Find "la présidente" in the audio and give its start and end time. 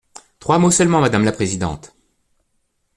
1.25-1.93